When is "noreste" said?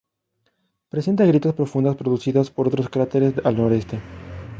3.57-3.99